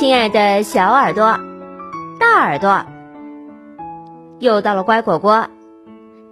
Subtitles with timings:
[0.00, 1.38] 亲爱的小耳朵、
[2.18, 2.86] 大耳朵，
[4.38, 5.48] 又到了乖果果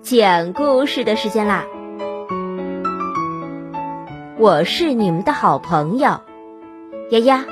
[0.00, 1.64] 讲故事的时间啦！
[4.38, 6.22] 我是你们的好朋友
[7.10, 7.44] 丫丫。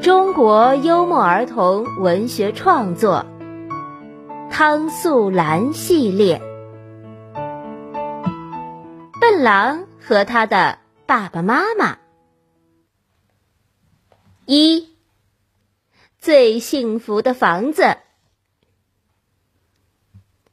[0.00, 3.26] 中国幽默儿童文学创作
[4.50, 6.40] 《汤素兰》系列。
[9.44, 11.98] 狼和他的爸爸妈妈。
[14.46, 14.88] 一，
[16.18, 17.98] 最幸福的房子。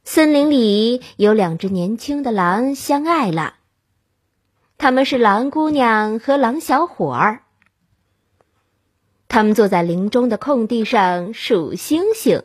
[0.03, 3.55] 森林里有两只年轻的狼相爱了，
[4.77, 7.43] 他们是狼姑娘和狼小伙儿。
[9.29, 12.43] 他们坐在林中的空地上数星星，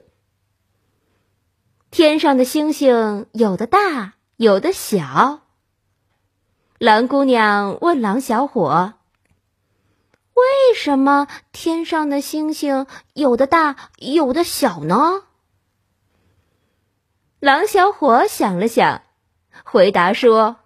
[1.90, 5.40] 天上的星星有的大，有的小。
[6.78, 8.92] 蓝姑娘问狼小伙
[10.34, 15.22] ：“为什么天上的星星有的大，有的小呢？”
[17.40, 19.00] 狼小伙想了想，
[19.64, 20.56] 回答说：“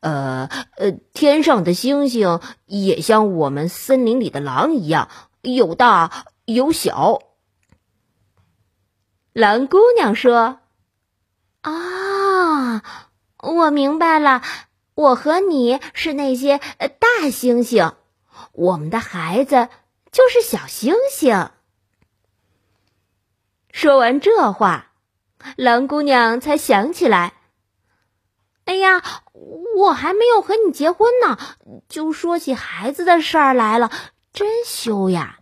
[0.00, 5.10] 呃呃，天上的星星也像我们森林里的狼一样，
[5.42, 7.18] 有大有小。”
[9.34, 10.60] 蓝姑娘说
[11.60, 12.82] ：“啊，
[13.36, 14.40] 我明白了。”
[14.94, 17.94] 我和你是那些大星星，
[18.52, 19.68] 我们的孩子
[20.12, 21.50] 就是小星星。
[23.72, 24.92] 说完这话，
[25.56, 27.34] 狼姑娘才想起来
[28.66, 29.02] ：“哎呀，
[29.76, 31.38] 我还没有和你结婚呢，
[31.88, 33.90] 就说起孩子的事儿来了，
[34.32, 35.40] 真羞呀！”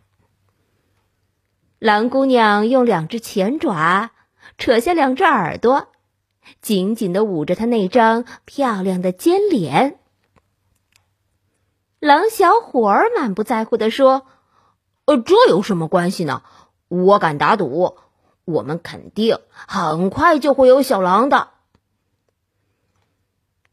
[1.78, 4.12] 狼姑娘用两只前爪
[4.56, 5.91] 扯下两只耳朵。
[6.60, 9.98] 紧紧的捂着他那张漂亮的尖脸，
[11.98, 14.26] 狼小伙儿满不在乎的说
[15.06, 16.42] ：“呃，这有什么关系呢？
[16.88, 17.96] 我敢打赌，
[18.44, 21.48] 我们肯定很快就会有小狼的。”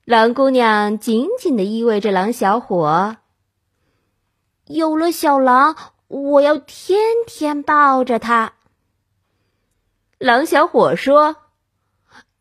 [0.05, 3.17] 狼姑娘紧紧的依偎着狼小伙，
[4.65, 5.75] 有了小狼，
[6.07, 8.53] 我要天天抱着它。
[10.17, 11.35] 狼小伙说。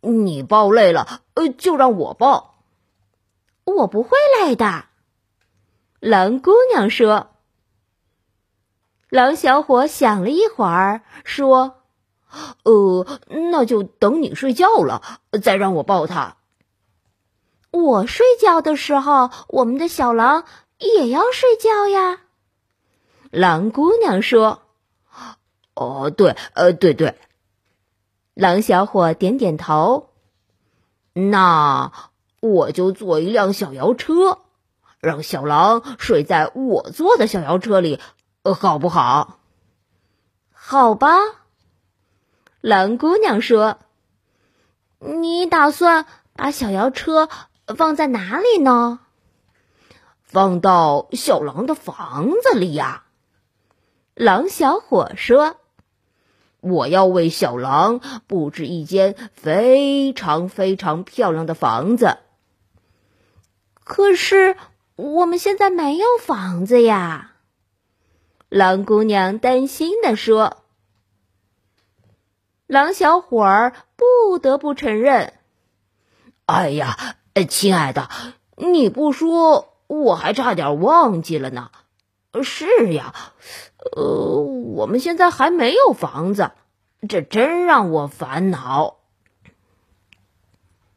[0.00, 2.62] 你抱累了，呃，就让我抱。
[3.64, 4.84] 我不会累的，
[6.00, 7.30] 狼姑娘说。
[9.10, 11.82] 狼小伙想了一会儿，说
[12.62, 13.06] ：“呃，
[13.50, 16.36] 那就等你睡觉了，再让我抱他。
[17.70, 20.44] 我睡觉的时候，我们的小狼
[20.78, 22.20] 也要睡觉呀。”
[23.30, 24.62] 狼姑娘说
[25.74, 27.18] ：“哦，对，呃，对对。”
[28.38, 30.10] 狼小伙点点头，
[31.12, 31.90] 那
[32.38, 34.38] 我就坐一辆小摇车，
[35.00, 37.98] 让小狼睡在我坐的小摇车里，
[38.44, 39.40] 好不好？
[40.52, 41.16] 好吧。
[42.60, 43.80] 狼姑娘说
[45.00, 47.28] ：“你打算把小摇车
[47.76, 49.00] 放在哪里呢？”
[50.22, 53.02] 放到小狼的房子里呀。
[54.14, 55.56] 狼小伙说。
[56.60, 62.18] 我要为小狼布置一间非常非常漂亮的房子。
[63.84, 64.56] 可是
[64.96, 67.32] 我们现在没有房子呀，
[68.48, 70.58] 狼姑娘担心的说。
[72.66, 75.32] 狼小伙儿不得不承认
[76.44, 77.16] ：“哎呀，
[77.48, 78.10] 亲爱的，
[78.56, 81.70] 你不说我还差点忘记了呢。
[82.42, 83.14] 是呀。”
[83.96, 84.40] 呃，
[84.74, 86.50] 我们现在还没有房子，
[87.08, 88.96] 这真让我烦恼。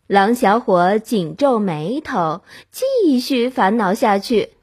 [0.08, 4.54] 狼小伙紧皱眉头，继续烦恼下去。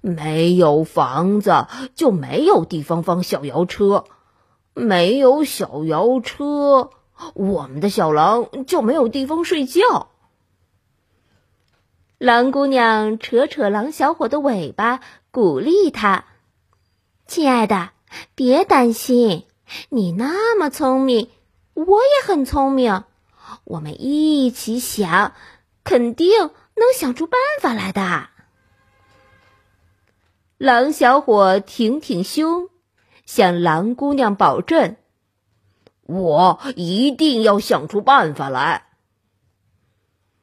[0.00, 1.66] 没有房子，
[1.96, 4.04] 就没有地方放小摇车；
[4.72, 6.90] 没有小摇车，
[7.34, 10.08] 我们的小狼就没有地方睡觉。
[12.16, 15.00] 狼姑娘扯扯狼小伙的尾巴，
[15.38, 16.24] 鼓励他。
[17.28, 17.90] 亲爱的，
[18.34, 19.46] 别担心，
[19.88, 21.30] 你那么聪明，
[21.74, 23.04] 我也很聪明，
[23.62, 25.34] 我们一起想，
[25.84, 28.30] 肯定能想出办法来的。
[30.56, 32.68] 狼小伙挺挺胸，
[33.24, 34.96] 向狼姑娘保证
[36.02, 38.86] ：“我一定要想出办法来。”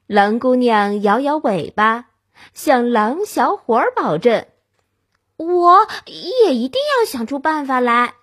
[0.08, 2.06] 狼姑娘摇摇尾巴，
[2.54, 4.46] 向狼小伙保证。
[5.38, 8.14] 我也一定要想出办法来。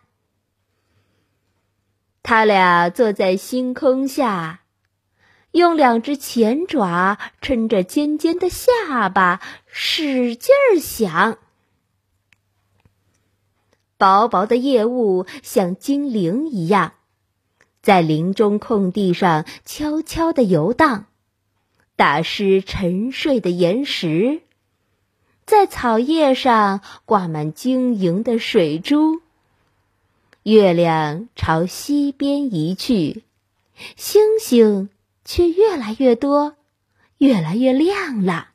[2.23, 4.61] 他俩坐在星空下，
[5.51, 11.39] 用两只前爪撑着尖尖的下巴，使劲儿想。
[13.99, 16.95] 薄薄的夜雾像精灵一样，
[17.83, 21.07] 在林中空地上悄悄地游荡，
[21.97, 24.43] 打湿沉睡的岩石。
[25.45, 29.21] 在草叶上挂满晶莹的水珠。
[30.45, 33.23] 月亮朝西边移去，
[33.97, 34.91] 星星
[35.25, 36.57] 却越来越多，
[37.19, 38.49] 越来越亮了。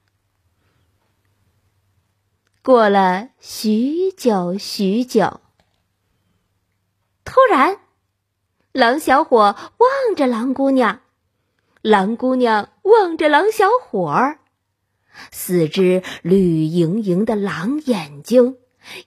[2.62, 5.40] 过了许久许久，
[7.24, 7.80] 突然，
[8.74, 11.00] 狼小伙望着狼姑娘，
[11.82, 14.40] 狼姑娘望着狼小伙儿，
[15.32, 18.58] 四只绿莹莹的狼眼睛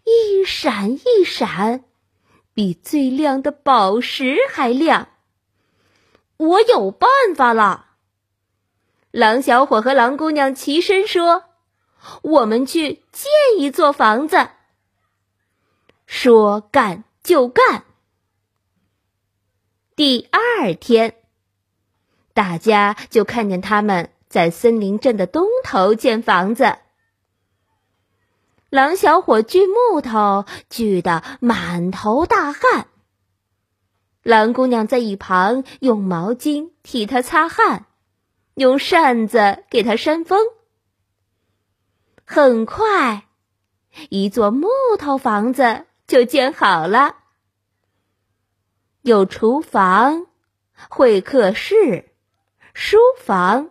[0.05, 1.85] 一闪一闪，
[2.55, 5.09] 比最亮的宝石还亮。
[6.37, 7.87] 我有办法了！
[9.11, 11.45] 狼小伙和狼姑娘齐声说。
[12.23, 14.49] 我们去建一座房子。
[16.07, 17.85] 说干就干。
[19.95, 21.17] 第二天，
[22.33, 26.79] 大家就看见他们在森林镇的东头建房子。
[28.71, 32.87] 狼小伙锯木头锯得满头大汗，
[34.23, 37.87] 狼姑娘在一旁用毛巾替他擦汗，
[38.55, 40.47] 用扇子给他扇风。
[42.25, 43.27] 很快，
[44.09, 47.17] 一座木头房子就建好了，
[49.03, 50.29] 有厨房、
[50.89, 52.13] 会客室、
[52.73, 53.71] 书房、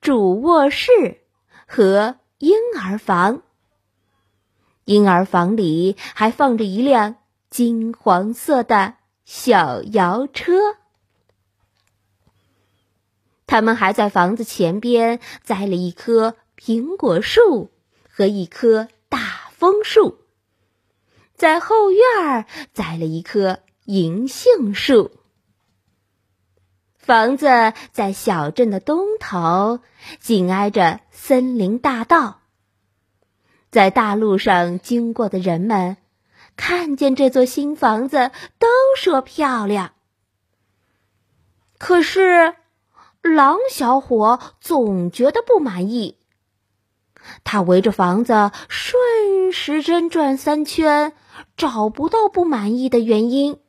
[0.00, 1.22] 主卧室
[1.66, 3.42] 和婴儿房。
[4.84, 7.16] 婴儿房里还放着一辆
[7.50, 8.94] 金黄色的
[9.24, 10.76] 小摇车。
[13.46, 17.70] 他们还在房子前边栽了一棵苹果树。
[18.18, 20.20] 和一棵大枫树，
[21.34, 25.10] 在后院栽了一棵银杏树。
[27.06, 27.46] 房子
[27.92, 29.78] 在小镇的东头，
[30.18, 32.40] 紧挨着森林大道。
[33.70, 35.98] 在大路上经过的人们，
[36.56, 38.66] 看见这座新房子，都
[38.96, 39.92] 说漂亮。
[41.78, 42.56] 可是，
[43.22, 46.18] 狼小伙总觉得不满意。
[47.44, 51.12] 他围着房子顺时针转三圈，
[51.56, 53.60] 找不到不满意的原因。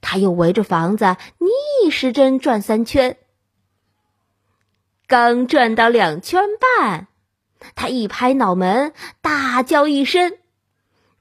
[0.00, 3.16] 他又围着房子逆时针转三圈，
[5.06, 7.08] 刚转到两圈半，
[7.74, 10.38] 他一拍脑门，大叫一声，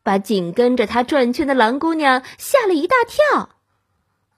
[0.03, 3.49] 把紧跟着他转圈的狼姑娘吓了一大跳。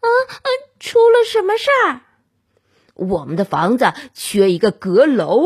[0.01, 0.47] 啊啊！
[0.79, 2.01] 出了什么事儿？
[2.95, 5.45] 我们的房子缺一个阁楼。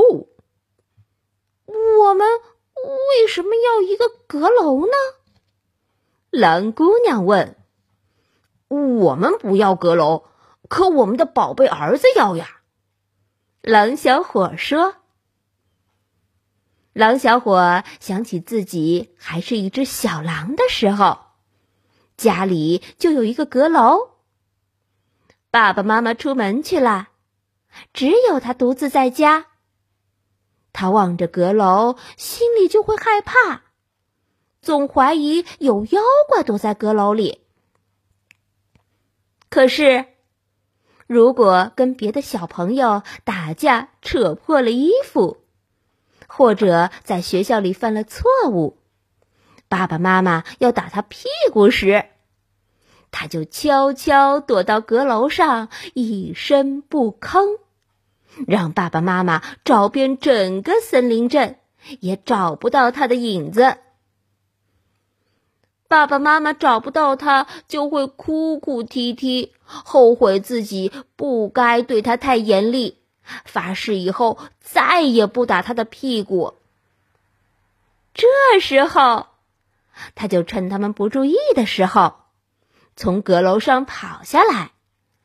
[1.65, 2.25] 我们
[2.75, 4.93] 为什么要一个阁楼呢？
[6.29, 7.57] 蓝姑娘问。
[8.75, 10.25] 我们不要阁楼，
[10.67, 12.61] 可我们的宝贝儿子要呀。
[13.61, 14.95] 狼小伙说。
[16.93, 21.19] 狼小伙想起自己还是一只小狼的时候，
[22.15, 24.11] 家里就有一个阁楼。
[25.51, 27.09] 爸爸妈妈出门去了，
[27.93, 29.47] 只有他独自在家。
[30.71, 33.63] 他望着阁楼，心里就会害怕，
[34.61, 37.44] 总怀疑有妖怪躲在阁楼里。
[39.55, 40.07] 可是，
[41.07, 45.37] 如果跟别的小朋友打架，扯破了衣服，
[46.27, 48.77] 或者在学校里犯了错误，
[49.69, 52.03] 爸爸妈妈要打他屁股时，
[53.11, 57.57] 他就悄悄躲到阁楼上，一声不吭。
[58.45, 61.55] 让爸爸妈妈找遍整个森林镇，
[62.01, 63.77] 也找不到他的影子。
[65.87, 72.97] 爸爸妈妈找不到他，就会哭哭啼啼，后悔自己不该对他太严厉，
[73.45, 76.55] 发誓以后再也不打他的屁股。
[78.13, 78.27] 这
[78.59, 79.27] 时候，
[80.15, 82.15] 他就趁他们不注意的时候，
[82.95, 84.71] 从阁楼上跑下来。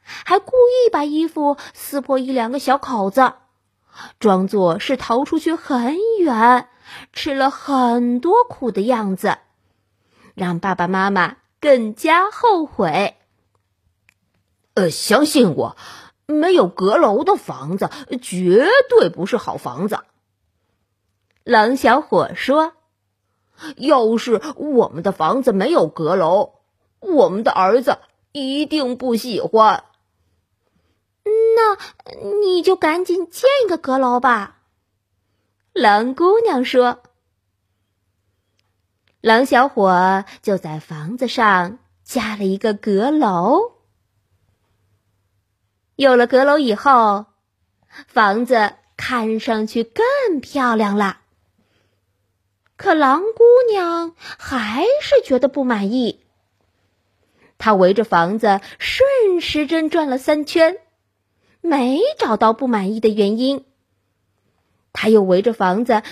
[0.02, 3.32] 还故意把衣服撕破一两个小口子，
[4.18, 6.68] 装作是逃出去很远、
[7.12, 9.38] 吃了很多苦的样子，
[10.40, 13.14] 让爸爸妈妈更加后悔。
[14.72, 15.76] 呃，相信我，
[16.24, 17.90] 没有阁楼的房子
[18.22, 19.98] 绝对不是好房子。
[21.44, 22.72] 狼小伙说
[23.76, 26.54] ：“要是我们的房子没有阁楼，
[27.00, 27.98] 我们的儿子
[28.32, 29.84] 一定不喜欢。”
[31.22, 31.76] 那
[32.40, 34.56] 你就赶紧建一个阁楼吧。”
[35.74, 37.02] 狼姑娘说。
[39.20, 43.72] 狼小伙就在房子上加了一个阁楼。
[45.94, 47.26] 有了阁楼以后，
[48.06, 51.20] 房子看上去更漂亮了。
[52.76, 56.24] 可狼姑娘还是觉得不满意。
[57.58, 60.78] 她围着房子顺时针转了三圈，
[61.60, 63.66] 没找到不满意的原因。
[64.94, 66.02] 她又围着房子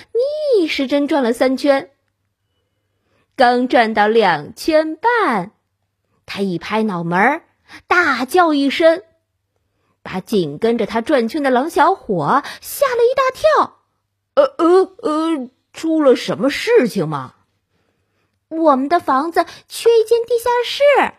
[0.58, 1.90] 逆时针转了三圈。
[3.38, 5.52] 刚转到两圈半，
[6.26, 7.42] 他一拍脑门，
[7.87, 9.04] 大叫一声，
[10.02, 13.76] 把紧跟着他转圈的狼小伙吓了一大跳。
[14.35, 17.35] 呃呃呃，出了什么事情吗？
[18.49, 21.14] 我们的房子缺一间地下室。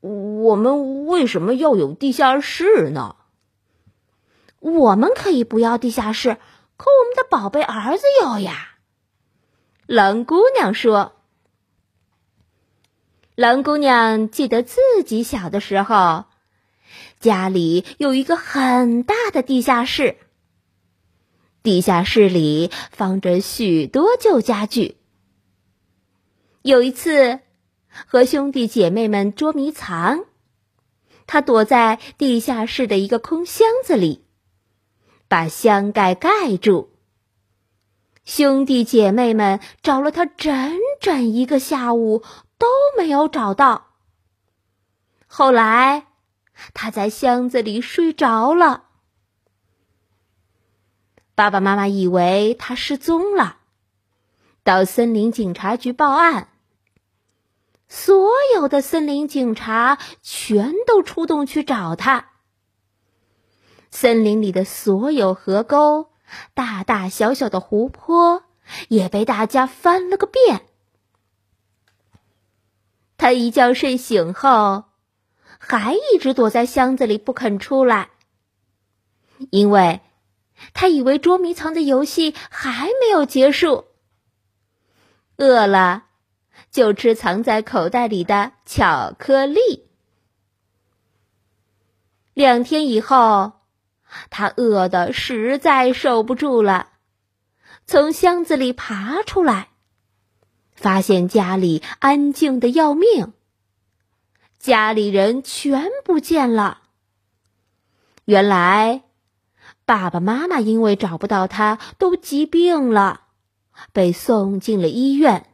[0.00, 3.14] 我们为什么要有地下室呢？
[4.58, 6.38] 我们可以不要地下室，
[6.76, 8.77] 可我们的宝贝儿子要呀。
[9.88, 11.16] 狼姑娘说
[13.34, 16.26] ：“狼姑娘记得自己小的时候，
[17.20, 20.18] 家里有一个很大的地下室。
[21.62, 24.98] 地下室里放着许多旧家具。
[26.60, 27.40] 有一次，
[27.88, 30.26] 和兄弟姐妹们捉迷藏，
[31.26, 34.22] 他躲在地下室的一个空箱子里，
[35.28, 36.92] 把箱盖盖住。”
[38.28, 42.22] 兄弟姐妹们找了他整整一个下午
[42.58, 42.66] 都
[42.98, 43.94] 没有找到。
[45.26, 46.08] 后来，
[46.74, 48.84] 他在箱子里睡着了。
[51.34, 53.60] 爸爸妈妈以为他失踪了，
[54.62, 56.48] 到森林警察局报案。
[57.88, 62.28] 所有的森林警察全都出动去找他。
[63.90, 66.10] 森林里的所有河沟。
[66.54, 68.44] 大大小小的湖泊
[68.88, 70.62] 也被大家翻了个遍。
[73.16, 74.84] 他一觉睡醒后，
[75.58, 78.10] 还一直躲在箱子里不肯出来，
[79.50, 80.00] 因为
[80.72, 83.86] 他以为捉迷藏的游戏还没有结束。
[85.36, 86.04] 饿了，
[86.70, 89.88] 就吃藏在口袋里的巧克力。
[92.34, 93.57] 两天以后。
[94.30, 96.88] 他饿得实在受不住了，
[97.86, 99.68] 从箱子里爬出来，
[100.74, 103.32] 发现家里安静的要命，
[104.58, 106.82] 家里人全不见了。
[108.24, 109.02] 原来，
[109.84, 113.22] 爸爸妈妈因为找不到他，都急病了，
[113.92, 115.46] 被送进了医院。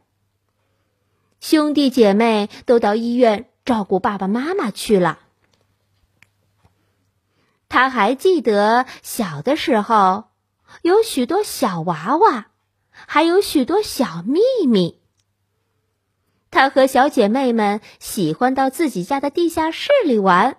[1.39, 5.19] 兄弟姐妹都到医院照顾爸爸妈妈去了。
[7.67, 10.25] 他还记得小的时候，
[10.81, 12.47] 有许多小娃娃，
[12.91, 15.01] 还有许多小秘密。
[16.51, 20.57] 他和小姐妹们喜欢到自己家的地下室里玩。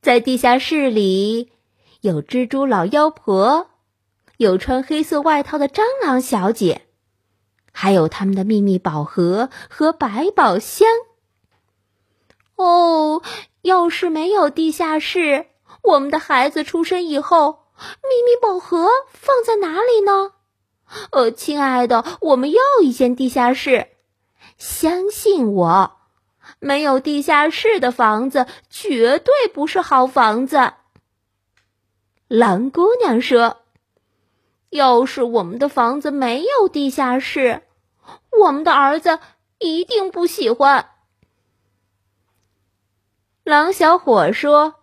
[0.00, 1.52] 在地下室里，
[2.00, 3.68] 有蜘蛛老妖婆，
[4.38, 6.86] 有穿黑色外套的蟑螂小姐，
[7.72, 10.88] 还有他们的秘密宝盒和百宝箱。
[12.56, 13.22] 哦。
[13.64, 15.46] 要是没有地下室，
[15.82, 17.60] 我们的孩子出生以后，
[18.02, 20.32] 秘密宝盒放在哪里呢？
[21.10, 23.88] 呃，亲爱的，我们要一间地下室。
[24.58, 25.92] 相信我，
[26.60, 30.74] 没有地下室的房子绝对不是好房子。
[32.28, 33.62] 狼姑娘说
[34.68, 37.62] ：“要是我们的房子没有地下室，
[38.30, 39.20] 我们的儿子
[39.58, 40.90] 一定不喜欢。”
[43.44, 44.76] 狼小伙说：“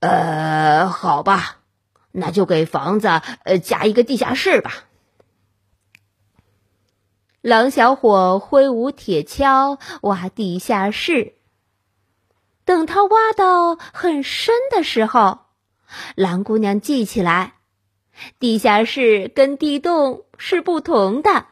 [0.00, 1.58] 呃，好吧，
[2.10, 3.08] 那就给房子
[3.44, 4.72] 呃加一个地下室吧。”
[7.42, 11.34] 狼小伙挥舞铁锹挖地下室。
[12.64, 15.40] 等他挖到很深的时候，
[16.14, 17.56] 狼姑娘记起来，
[18.38, 21.46] 地下室跟地洞是不同的。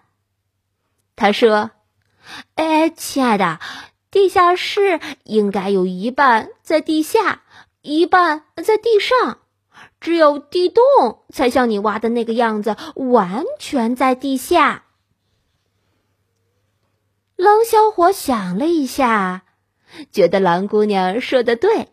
[1.15, 1.73] 她说
[2.57, 3.61] ：“哎，亲爱的。”
[4.11, 7.43] 地下室应该有一半在地下，
[7.81, 9.39] 一半在地上，
[10.01, 14.85] 只有地洞才像你挖的那个样子，完全在地下。
[17.37, 19.45] 狼小伙想了一下，
[20.11, 21.89] 觉得狼姑娘说的对，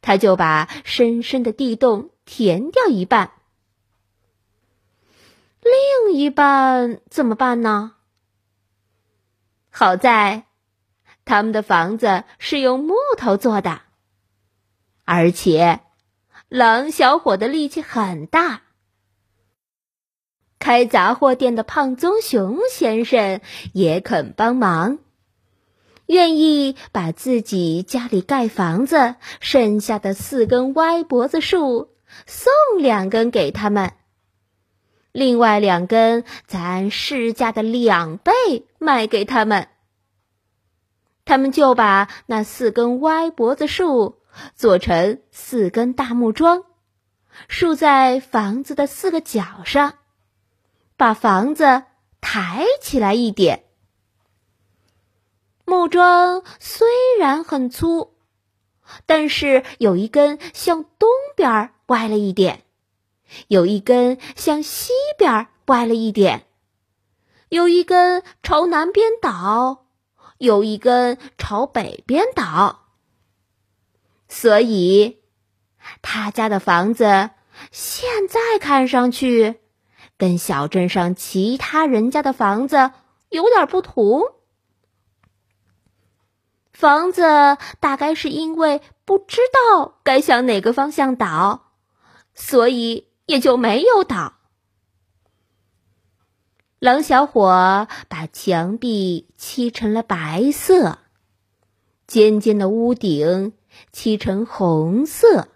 [0.00, 3.32] 他就把深深的地洞填掉一半，
[5.60, 7.96] 另一半怎么办呢？
[9.70, 10.47] 好在。
[11.28, 13.82] 他们的房子是用木头做的，
[15.04, 15.80] 而且
[16.48, 18.62] 狼小伙的力气很大。
[20.58, 23.42] 开杂货店的胖棕熊先生
[23.74, 25.00] 也肯帮忙，
[26.06, 31.90] 愿意把自己家里盖房子剩下的四根歪脖子树
[32.24, 33.92] 送两根给他们，
[35.12, 38.32] 另外两根咱市价的两倍
[38.78, 39.68] 卖给他们。
[41.28, 44.22] 他们就把那四根歪脖子树
[44.54, 46.64] 做成四根大木桩，
[47.48, 49.98] 竖在房子的四个角上。
[50.96, 51.82] 把房子
[52.22, 53.64] 抬起来一点。
[55.66, 56.88] 木桩虽
[57.20, 58.14] 然很粗，
[59.04, 62.62] 但是有一根向东边歪了一点，
[63.48, 66.46] 有一根向西边歪了一点，
[67.50, 69.84] 有一根朝南边倒，
[70.38, 72.86] 有一根朝北边倒。
[74.28, 75.18] 所以，
[76.02, 77.30] 他家的房子
[77.70, 79.60] 现在看上去。
[80.16, 82.90] 跟小镇上其他人家的房子
[83.28, 84.22] 有点不同。
[86.72, 87.22] 房子
[87.78, 91.70] 大概是因为不知道该向哪个方向倒，
[92.34, 94.37] 所以也就没有倒。
[96.78, 100.98] 狼小伙把墙壁漆成了白色，
[102.06, 103.52] 尖尖的屋顶
[103.92, 105.48] 漆成红色，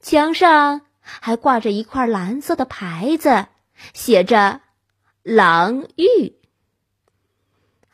[0.00, 0.82] 墙上。
[1.04, 3.46] 还挂着一块蓝色的牌子，
[3.92, 4.60] 写着
[5.24, 6.36] “狼寓”。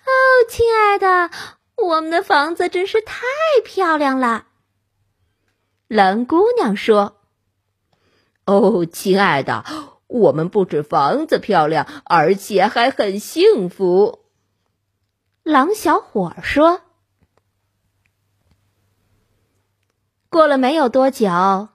[0.04, 0.12] 哦，
[0.50, 1.30] 亲爱的，
[1.76, 3.22] 我们的房子真是太
[3.64, 4.48] 漂亮了。
[5.86, 7.16] 狼姑娘说
[8.44, 9.64] ：“哦，亲爱的，
[10.08, 14.24] 我们不止房子漂亮，而且还很幸福。”
[15.44, 16.82] 狼小伙说
[20.28, 21.68] ：“过了没有多久。”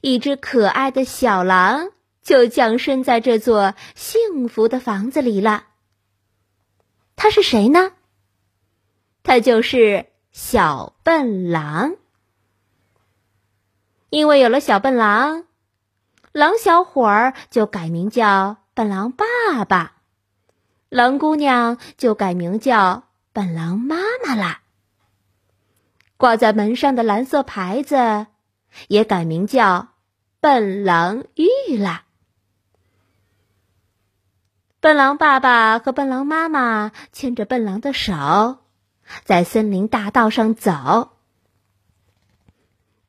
[0.00, 5.66] 一只可爱的小狼就降生在这座幸福的房子里了。
[7.14, 7.92] 他是谁呢？
[9.22, 11.96] 他就是小笨狼。
[14.10, 15.44] 因为有了小笨狼，
[16.32, 19.96] 狼小伙儿就改名叫笨狼爸爸，
[20.88, 24.62] 狼姑娘就改名叫笨狼妈妈啦。
[26.16, 28.26] 挂在门上的蓝色牌子。
[28.88, 29.88] 也改名叫
[30.40, 32.02] 笨狼玉了。
[34.78, 38.58] 笨狼爸爸和笨狼妈妈牵着笨狼的手，
[39.24, 41.12] 在森林大道上走。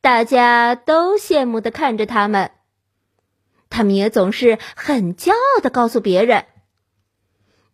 [0.00, 2.50] 大家都羡慕的看着他们，
[3.70, 6.44] 他们也总是很骄傲的告诉别人：“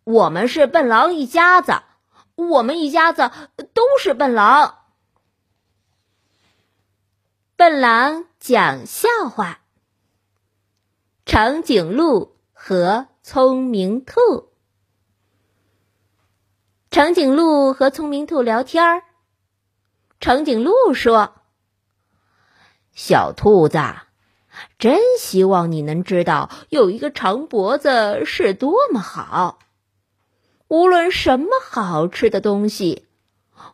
[0.05, 1.81] 我们是笨狼一家子，
[2.35, 3.31] 我们一家子
[3.73, 4.77] 都是笨狼。”
[7.57, 9.59] 笨狼讲笑话。
[11.25, 14.13] 长颈鹿和聪明兔。
[16.89, 19.03] 长颈鹿和聪明兔聊天儿。
[20.21, 21.35] 长颈鹿说
[22.93, 23.77] ：“小兔子，
[24.79, 29.59] 真希望你能知道，有一个长脖子是多么好。
[30.67, 33.03] 无论什么好吃的东西。”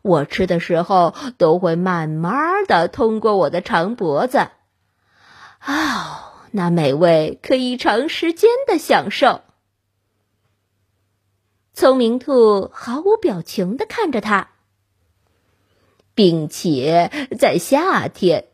[0.01, 4.49] 我吃的时候都会慢慢的通过我的长脖子，
[5.65, 9.41] 哦，那美味可以长时间的享受。
[11.73, 14.51] 聪明兔毫无表情的看着他，
[16.15, 18.47] 并且在夏天，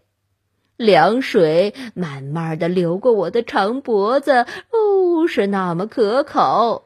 [0.80, 6.86] 凉水慢慢的流过我的长脖子，哦，是那么可口。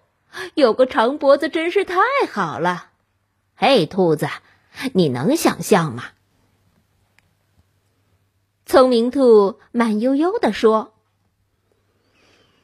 [0.56, 2.00] 有个长脖子真是太
[2.32, 2.90] 好了。
[3.56, 4.28] 嘿，兔子。
[4.94, 6.06] 你能想象吗？
[8.66, 10.96] 聪明兔慢悠悠地说：“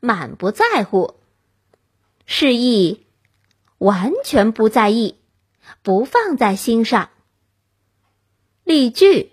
[0.00, 1.14] 满不在乎，
[2.26, 3.01] 示意
[3.82, 5.16] 完全不在意，
[5.82, 7.08] 不放在心上。
[8.62, 9.32] 例句：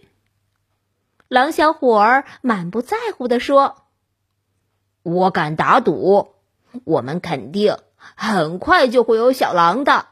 [1.28, 3.76] 狼小伙儿满不在乎地说。
[5.04, 6.30] 我敢打赌，
[6.84, 7.78] 我们肯定
[8.16, 10.08] 很快就会有小狼的。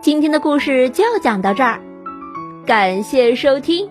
[0.00, 1.82] 今天的故事就讲到这儿，
[2.66, 3.90] 感谢收听。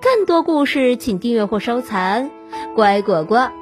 [0.00, 2.30] 更多故事请订阅或收藏。
[2.74, 3.52] 乖果果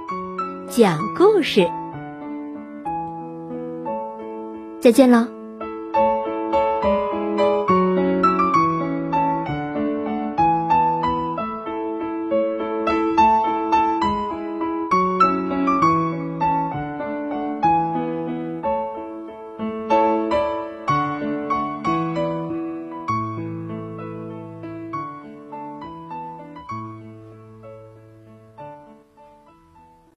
[0.71, 1.69] 讲故事，
[4.83, 5.42] 再见了。